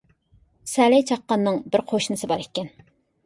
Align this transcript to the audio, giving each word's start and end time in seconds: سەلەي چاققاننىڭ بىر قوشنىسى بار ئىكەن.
سەلەي 0.69 1.03
چاققاننىڭ 1.11 1.61
بىر 1.75 1.83
قوشنىسى 1.91 2.31
بار 2.33 2.45
ئىكەن. 2.47 2.73